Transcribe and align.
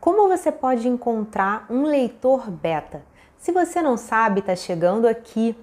Como 0.00 0.28
você 0.28 0.50
pode 0.50 0.88
encontrar 0.88 1.66
um 1.68 1.82
leitor 1.82 2.50
beta? 2.50 3.02
Se 3.36 3.52
você 3.52 3.82
não 3.82 3.98
sabe, 3.98 4.40
está 4.40 4.56
chegando 4.56 5.06
aqui 5.06 5.54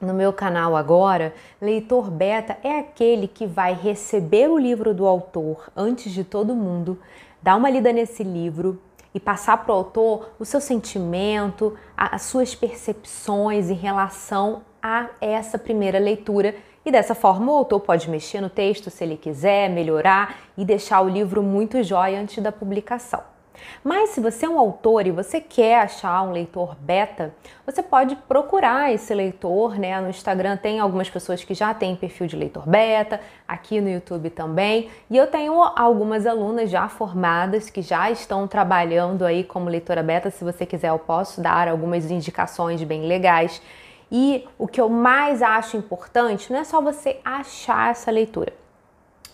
no 0.00 0.14
meu 0.14 0.32
canal 0.32 0.74
agora, 0.74 1.34
leitor 1.60 2.10
beta 2.10 2.56
é 2.64 2.78
aquele 2.78 3.28
que 3.28 3.46
vai 3.46 3.74
receber 3.74 4.48
o 4.48 4.56
livro 4.56 4.94
do 4.94 5.06
autor 5.06 5.70
antes 5.76 6.10
de 6.10 6.24
todo 6.24 6.56
mundo, 6.56 6.98
dar 7.42 7.54
uma 7.56 7.68
lida 7.68 7.92
nesse 7.92 8.24
livro 8.24 8.80
e 9.12 9.20
passar 9.20 9.58
para 9.58 9.74
o 9.74 9.76
autor 9.76 10.30
o 10.38 10.44
seu 10.46 10.60
sentimento, 10.60 11.76
as 11.94 12.22
suas 12.22 12.54
percepções 12.54 13.68
em 13.68 13.74
relação 13.74 14.62
a 14.82 15.10
essa 15.20 15.58
primeira 15.58 15.98
leitura. 15.98 16.54
E 16.82 16.90
dessa 16.90 17.14
forma 17.14 17.52
o 17.52 17.56
autor 17.56 17.80
pode 17.80 18.08
mexer 18.08 18.40
no 18.40 18.48
texto 18.48 18.88
se 18.88 19.04
ele 19.04 19.18
quiser, 19.18 19.68
melhorar 19.68 20.36
e 20.56 20.64
deixar 20.64 21.02
o 21.02 21.10
livro 21.10 21.42
muito 21.42 21.82
jóia 21.82 22.18
antes 22.18 22.42
da 22.42 22.50
publicação. 22.50 23.35
Mas 23.82 24.10
se 24.10 24.20
você 24.20 24.46
é 24.46 24.48
um 24.48 24.58
autor 24.58 25.06
e 25.06 25.10
você 25.10 25.40
quer 25.40 25.80
achar 25.80 26.22
um 26.22 26.32
leitor 26.32 26.76
beta, 26.78 27.34
você 27.64 27.82
pode 27.82 28.16
procurar 28.16 28.92
esse 28.92 29.14
leitor, 29.14 29.78
né? 29.78 30.00
No 30.00 30.08
Instagram 30.08 30.56
tem 30.56 30.80
algumas 30.80 31.08
pessoas 31.08 31.44
que 31.44 31.54
já 31.54 31.72
têm 31.74 31.96
perfil 31.96 32.26
de 32.26 32.36
leitor 32.36 32.68
beta, 32.68 33.20
aqui 33.46 33.80
no 33.80 33.88
YouTube 33.88 34.30
também, 34.30 34.90
e 35.10 35.16
eu 35.16 35.26
tenho 35.26 35.62
algumas 35.62 36.26
alunas 36.26 36.70
já 36.70 36.88
formadas 36.88 37.70
que 37.70 37.82
já 37.82 38.10
estão 38.10 38.46
trabalhando 38.46 39.24
aí 39.24 39.44
como 39.44 39.68
leitora 39.68 40.02
beta. 40.02 40.30
Se 40.30 40.44
você 40.44 40.66
quiser, 40.66 40.88
eu 40.88 40.98
posso 40.98 41.40
dar 41.40 41.68
algumas 41.68 42.10
indicações 42.10 42.82
bem 42.82 43.06
legais. 43.06 43.62
E 44.10 44.46
o 44.56 44.68
que 44.68 44.80
eu 44.80 44.88
mais 44.88 45.42
acho 45.42 45.76
importante 45.76 46.52
não 46.52 46.60
é 46.60 46.64
só 46.64 46.80
você 46.80 47.18
achar 47.24 47.90
essa 47.90 48.10
leitura, 48.10 48.52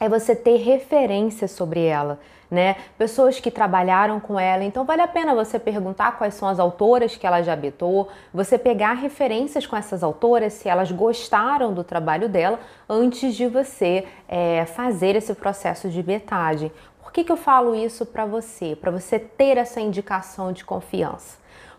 é 0.04 0.08
você 0.08 0.34
ter 0.34 0.56
referência 0.56 1.46
sobre 1.46 1.84
ela 1.84 2.18
né? 2.52 2.76
Pessoas 2.98 3.40
que 3.40 3.50
trabalharam 3.50 4.20
com 4.20 4.38
ela. 4.38 4.62
Então 4.62 4.84
vale 4.84 5.00
a 5.00 5.08
pena 5.08 5.34
você 5.34 5.58
perguntar 5.58 6.18
quais 6.18 6.34
são 6.34 6.46
as 6.46 6.60
autoras 6.60 7.16
que 7.16 7.26
ela 7.26 7.40
já 7.40 7.54
habitou, 7.54 8.10
você 8.32 8.58
pegar 8.58 8.92
referências 8.92 9.66
com 9.66 9.74
essas 9.74 10.02
autoras, 10.02 10.52
se 10.52 10.68
elas 10.68 10.92
gostaram 10.92 11.72
do 11.72 11.82
trabalho 11.82 12.28
dela, 12.28 12.60
antes 12.86 13.34
de 13.34 13.46
você 13.46 14.04
é, 14.28 14.66
fazer 14.66 15.16
esse 15.16 15.32
processo 15.32 15.88
de 15.88 16.02
betagem. 16.02 16.70
Por 17.02 17.10
que, 17.10 17.24
que 17.24 17.32
eu 17.32 17.38
falo 17.38 17.74
isso 17.74 18.04
para 18.04 18.26
você? 18.26 18.76
Para 18.76 18.90
você 18.90 19.18
ter 19.18 19.56
essa 19.56 19.80
indicação 19.80 20.52
de 20.52 20.62
confiança. 20.62 21.38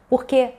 Porque 0.10 0.54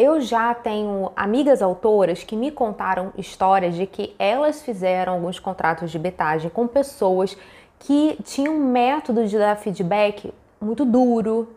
eu 0.00 0.18
já 0.18 0.54
tenho 0.54 1.12
amigas 1.14 1.60
autoras 1.60 2.24
que 2.24 2.34
me 2.34 2.50
contaram 2.50 3.12
histórias 3.18 3.74
de 3.74 3.86
que 3.86 4.14
elas 4.18 4.62
fizeram 4.62 5.12
alguns 5.12 5.38
contratos 5.38 5.90
de 5.90 5.98
betagem 5.98 6.48
com 6.48 6.66
pessoas 6.66 7.36
que 7.78 8.18
tinha 8.24 8.50
um 8.50 8.58
método 8.58 9.26
de 9.26 9.36
dar 9.36 9.56
feedback 9.56 10.32
muito 10.58 10.86
duro, 10.86 11.48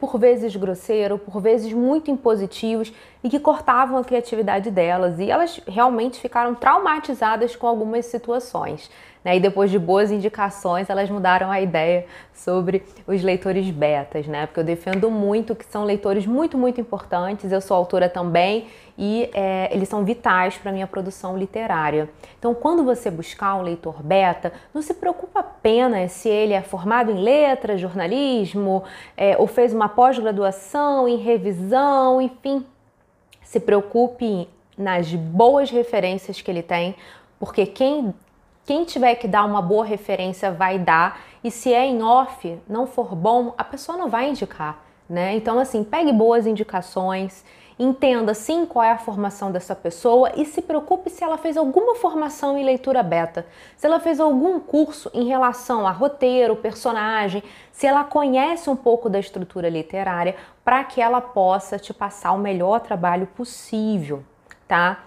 por 0.00 0.18
vezes 0.18 0.56
grosseiro, 0.56 1.18
por 1.18 1.42
vezes 1.42 1.74
muito 1.74 2.10
impositivos 2.10 2.90
e 3.22 3.28
que 3.28 3.38
cortavam 3.38 3.98
a 3.98 4.04
criatividade 4.04 4.70
delas. 4.70 5.18
E 5.18 5.30
elas 5.30 5.60
realmente 5.66 6.18
ficaram 6.18 6.54
traumatizadas 6.54 7.54
com 7.54 7.66
algumas 7.66 8.06
situações. 8.06 8.90
Né? 9.24 9.36
E 9.36 9.40
depois 9.40 9.70
de 9.70 9.78
boas 9.78 10.10
indicações, 10.10 10.88
elas 10.88 11.10
mudaram 11.10 11.50
a 11.50 11.60
ideia 11.60 12.06
sobre 12.32 12.82
os 13.06 13.22
leitores 13.22 13.68
betas, 13.70 14.26
né? 14.26 14.46
Porque 14.46 14.60
eu 14.60 14.64
defendo 14.64 15.10
muito 15.10 15.54
que 15.54 15.64
são 15.66 15.84
leitores 15.84 16.26
muito, 16.26 16.56
muito 16.56 16.80
importantes. 16.80 17.52
Eu 17.52 17.60
sou 17.60 17.76
autora 17.76 18.08
também 18.08 18.68
e 18.96 19.28
é, 19.34 19.68
eles 19.72 19.88
são 19.88 20.04
vitais 20.04 20.56
para 20.56 20.72
minha 20.72 20.86
produção 20.86 21.36
literária. 21.36 22.08
Então, 22.38 22.54
quando 22.54 22.82
você 22.82 23.10
buscar 23.10 23.56
um 23.56 23.62
leitor 23.62 24.02
beta, 24.02 24.52
não 24.72 24.80
se 24.80 24.94
preocupa 24.94 25.40
apenas 25.40 26.12
se 26.12 26.28
ele 26.28 26.54
é 26.54 26.62
formado 26.62 27.10
em 27.10 27.22
letras, 27.22 27.80
jornalismo, 27.80 28.84
é, 29.16 29.36
ou 29.36 29.46
fez 29.46 29.74
uma 29.74 29.88
pós-graduação 29.88 31.06
em 31.06 31.16
revisão, 31.16 32.22
enfim. 32.22 32.64
Se 33.42 33.60
preocupe 33.60 34.48
nas 34.78 35.14
boas 35.14 35.70
referências 35.70 36.40
que 36.40 36.50
ele 36.50 36.62
tem, 36.62 36.94
porque 37.38 37.66
quem 37.66 38.14
quem 38.70 38.84
tiver 38.84 39.16
que 39.16 39.26
dar 39.26 39.44
uma 39.44 39.60
boa 39.60 39.84
referência 39.84 40.52
vai 40.52 40.78
dar, 40.78 41.22
e 41.42 41.50
se 41.50 41.74
é 41.74 41.84
em 41.84 42.04
off, 42.04 42.56
não 42.68 42.86
for 42.86 43.16
bom, 43.16 43.52
a 43.58 43.64
pessoa 43.64 43.98
não 43.98 44.08
vai 44.08 44.30
indicar, 44.30 44.80
né? 45.08 45.34
Então, 45.34 45.58
assim, 45.58 45.82
pegue 45.82 46.12
boas 46.12 46.46
indicações, 46.46 47.44
entenda 47.76 48.32
sim 48.32 48.64
qual 48.64 48.84
é 48.84 48.92
a 48.92 48.98
formação 48.98 49.50
dessa 49.50 49.74
pessoa 49.74 50.30
e 50.36 50.44
se 50.44 50.62
preocupe 50.62 51.10
se 51.10 51.24
ela 51.24 51.36
fez 51.36 51.56
alguma 51.56 51.96
formação 51.96 52.56
em 52.56 52.64
leitura 52.64 53.02
beta, 53.02 53.44
se 53.76 53.88
ela 53.88 53.98
fez 53.98 54.20
algum 54.20 54.60
curso 54.60 55.10
em 55.12 55.26
relação 55.26 55.84
a 55.84 55.90
roteiro, 55.90 56.54
personagem, 56.54 57.42
se 57.72 57.88
ela 57.88 58.04
conhece 58.04 58.70
um 58.70 58.76
pouco 58.76 59.10
da 59.10 59.18
estrutura 59.18 59.68
literária 59.68 60.36
para 60.64 60.84
que 60.84 61.00
ela 61.00 61.20
possa 61.20 61.76
te 61.76 61.92
passar 61.92 62.30
o 62.30 62.38
melhor 62.38 62.78
trabalho 62.78 63.26
possível, 63.26 64.22
tá? 64.68 65.00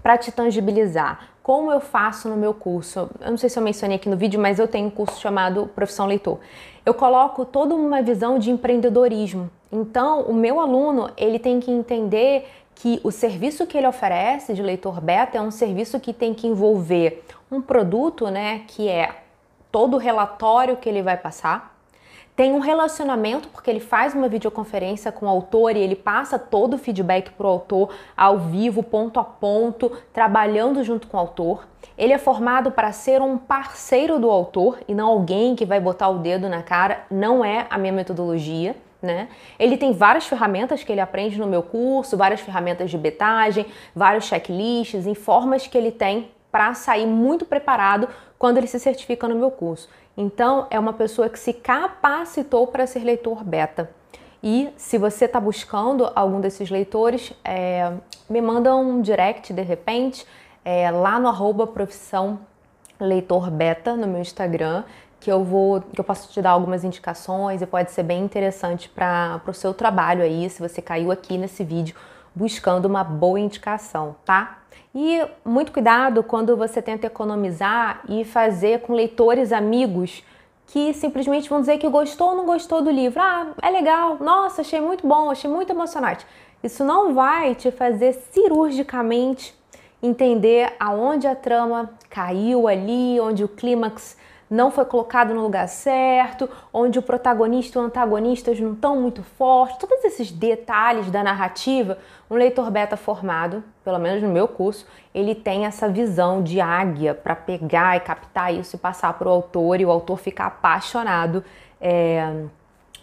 Para 0.00 0.16
te 0.16 0.30
tangibilizar 0.30 1.33
como 1.44 1.70
eu 1.70 1.78
faço 1.78 2.26
no 2.26 2.38
meu 2.38 2.54
curso. 2.54 3.10
Eu 3.20 3.30
não 3.30 3.36
sei 3.36 3.50
se 3.50 3.58
eu 3.58 3.62
mencionei 3.62 3.98
aqui 3.98 4.08
no 4.08 4.16
vídeo, 4.16 4.40
mas 4.40 4.58
eu 4.58 4.66
tenho 4.66 4.86
um 4.86 4.90
curso 4.90 5.20
chamado 5.20 5.66
Profissão 5.74 6.06
Leitor. 6.06 6.38
Eu 6.86 6.94
coloco 6.94 7.44
toda 7.44 7.74
uma 7.74 8.00
visão 8.00 8.38
de 8.38 8.50
empreendedorismo. 8.50 9.50
Então, 9.70 10.22
o 10.22 10.32
meu 10.32 10.58
aluno, 10.58 11.10
ele 11.18 11.38
tem 11.38 11.60
que 11.60 11.70
entender 11.70 12.48
que 12.74 12.98
o 13.04 13.10
serviço 13.10 13.66
que 13.66 13.76
ele 13.76 13.86
oferece 13.86 14.54
de 14.54 14.62
leitor 14.62 15.02
beta 15.02 15.36
é 15.36 15.40
um 15.40 15.50
serviço 15.50 16.00
que 16.00 16.14
tem 16.14 16.32
que 16.32 16.46
envolver 16.46 17.22
um 17.52 17.60
produto, 17.60 18.30
né, 18.30 18.62
que 18.66 18.88
é 18.88 19.14
todo 19.70 19.94
o 19.94 19.98
relatório 19.98 20.78
que 20.78 20.88
ele 20.88 21.02
vai 21.02 21.18
passar, 21.18 21.73
tem 22.36 22.52
um 22.52 22.58
relacionamento, 22.58 23.48
porque 23.48 23.70
ele 23.70 23.78
faz 23.78 24.12
uma 24.12 24.28
videoconferência 24.28 25.12
com 25.12 25.26
o 25.26 25.28
autor 25.28 25.76
e 25.76 25.80
ele 25.80 25.94
passa 25.94 26.38
todo 26.38 26.74
o 26.74 26.78
feedback 26.78 27.30
para 27.30 27.46
o 27.46 27.50
autor 27.50 27.94
ao 28.16 28.38
vivo, 28.38 28.82
ponto 28.82 29.20
a 29.20 29.24
ponto, 29.24 29.92
trabalhando 30.12 30.82
junto 30.82 31.06
com 31.06 31.16
o 31.16 31.20
autor. 31.20 31.64
Ele 31.96 32.12
é 32.12 32.18
formado 32.18 32.72
para 32.72 32.90
ser 32.90 33.22
um 33.22 33.38
parceiro 33.38 34.18
do 34.18 34.28
autor 34.28 34.80
e 34.88 34.94
não 34.94 35.06
alguém 35.06 35.54
que 35.54 35.64
vai 35.64 35.78
botar 35.78 36.08
o 36.08 36.18
dedo 36.18 36.48
na 36.48 36.60
cara, 36.60 37.04
não 37.08 37.44
é 37.44 37.66
a 37.70 37.78
minha 37.78 37.92
metodologia. 37.92 38.74
Né? 39.00 39.28
Ele 39.58 39.76
tem 39.76 39.92
várias 39.92 40.26
ferramentas 40.26 40.82
que 40.82 40.90
ele 40.90 41.00
aprende 41.00 41.38
no 41.38 41.46
meu 41.46 41.62
curso, 41.62 42.16
várias 42.16 42.40
ferramentas 42.40 42.90
de 42.90 42.96
betagem, 42.96 43.66
vários 43.94 44.24
checklists, 44.24 45.06
em 45.06 45.14
formas 45.14 45.66
que 45.66 45.76
ele 45.76 45.92
tem 45.92 46.30
para 46.54 46.72
sair 46.72 47.04
muito 47.04 47.44
preparado 47.44 48.08
quando 48.38 48.58
ele 48.58 48.68
se 48.68 48.78
certifica 48.78 49.26
no 49.26 49.34
meu 49.34 49.50
curso. 49.50 49.88
Então, 50.16 50.68
é 50.70 50.78
uma 50.78 50.92
pessoa 50.92 51.28
que 51.28 51.36
se 51.36 51.52
capacitou 51.52 52.68
para 52.68 52.86
ser 52.86 53.00
leitor 53.00 53.42
beta. 53.42 53.90
E 54.40 54.68
se 54.76 54.96
você 54.96 55.24
está 55.24 55.40
buscando 55.40 56.08
algum 56.14 56.40
desses 56.40 56.70
leitores, 56.70 57.32
é, 57.44 57.94
me 58.30 58.40
manda 58.40 58.72
um 58.76 59.02
direct 59.02 59.52
de 59.52 59.62
repente 59.62 60.24
é, 60.64 60.92
lá 60.92 61.18
no 61.18 61.26
arroba 61.26 61.66
profissão 61.66 62.38
leitor 63.00 63.50
beta 63.50 63.96
no 63.96 64.06
meu 64.06 64.20
Instagram, 64.20 64.84
que 65.18 65.32
eu 65.32 65.42
vou, 65.42 65.80
que 65.80 66.00
eu 66.00 66.04
posso 66.04 66.30
te 66.30 66.40
dar 66.40 66.50
algumas 66.50 66.84
indicações 66.84 67.62
e 67.62 67.66
pode 67.66 67.90
ser 67.90 68.04
bem 68.04 68.22
interessante 68.22 68.88
para 68.88 69.42
o 69.44 69.52
seu 69.52 69.74
trabalho 69.74 70.22
aí, 70.22 70.48
se 70.48 70.62
você 70.62 70.80
caiu 70.80 71.10
aqui 71.10 71.36
nesse 71.36 71.64
vídeo 71.64 71.96
buscando 72.34 72.86
uma 72.86 73.04
boa 73.04 73.38
indicação, 73.38 74.16
tá? 74.24 74.58
E 74.94 75.20
muito 75.44 75.72
cuidado 75.72 76.22
quando 76.22 76.56
você 76.56 76.80
tenta 76.80 77.06
economizar 77.06 78.02
e 78.08 78.24
fazer 78.24 78.80
com 78.80 78.92
leitores 78.92 79.52
amigos 79.52 80.22
que 80.66 80.92
simplesmente 80.94 81.48
vão 81.48 81.60
dizer 81.60 81.78
que 81.78 81.88
gostou 81.88 82.30
ou 82.30 82.36
não 82.36 82.46
gostou 82.46 82.82
do 82.82 82.90
livro. 82.90 83.20
Ah, 83.20 83.52
é 83.62 83.70
legal, 83.70 84.18
nossa, 84.20 84.62
achei 84.62 84.80
muito 84.80 85.06
bom, 85.06 85.30
achei 85.30 85.50
muito 85.50 85.70
emocionante. 85.70 86.26
Isso 86.62 86.82
não 86.84 87.12
vai 87.12 87.54
te 87.54 87.70
fazer 87.70 88.12
cirurgicamente 88.32 89.54
entender 90.02 90.74
aonde 90.78 91.26
a 91.26 91.34
trama 91.34 91.90
caiu 92.08 92.68
ali, 92.68 93.18
onde 93.20 93.44
o 93.44 93.48
clímax 93.48 94.16
não 94.54 94.70
foi 94.70 94.84
colocado 94.84 95.34
no 95.34 95.42
lugar 95.42 95.68
certo, 95.68 96.48
onde 96.72 96.98
o 96.98 97.02
protagonista 97.02 97.78
e 97.78 97.82
o 97.82 97.84
antagonista 97.84 98.54
não 98.54 98.72
estão 98.72 99.00
muito 99.00 99.22
fortes, 99.22 99.78
todos 99.78 100.04
esses 100.04 100.30
detalhes 100.30 101.10
da 101.10 101.24
narrativa, 101.24 101.98
um 102.30 102.36
leitor 102.36 102.70
beta 102.70 102.96
formado, 102.96 103.64
pelo 103.84 103.98
menos 103.98 104.22
no 104.22 104.28
meu 104.28 104.46
curso, 104.46 104.86
ele 105.12 105.34
tem 105.34 105.66
essa 105.66 105.88
visão 105.88 106.40
de 106.42 106.60
águia 106.60 107.14
para 107.14 107.34
pegar 107.34 107.96
e 107.96 108.00
captar 108.00 108.54
isso 108.54 108.76
e 108.76 108.78
passar 108.78 109.12
para 109.14 109.28
o 109.28 109.30
autor 109.30 109.80
e 109.80 109.84
o 109.84 109.90
autor 109.90 110.18
ficar 110.18 110.46
apaixonado 110.46 111.44
é, 111.80 112.44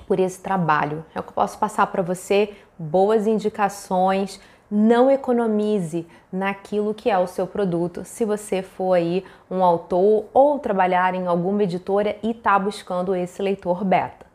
por 0.07 0.19
esse 0.19 0.41
trabalho. 0.41 1.05
É 1.13 1.19
o 1.19 1.23
que 1.23 1.29
eu 1.29 1.33
posso 1.33 1.59
passar 1.59 1.85
para 1.87 2.01
você, 2.01 2.55
boas 2.79 3.27
indicações, 3.27 4.39
não 4.71 5.11
economize 5.11 6.07
naquilo 6.31 6.93
que 6.93 7.09
é 7.09 7.17
o 7.17 7.27
seu 7.27 7.45
produto 7.45 8.05
se 8.05 8.23
você 8.23 8.61
for 8.61 8.93
aí 8.93 9.25
um 9.49 9.61
autor 9.63 10.25
ou 10.33 10.57
trabalhar 10.59 11.13
em 11.13 11.27
alguma 11.27 11.63
editora 11.63 12.15
e 12.23 12.31
está 12.31 12.57
buscando 12.57 13.13
esse 13.13 13.41
leitor 13.41 13.83
beta. 13.83 14.30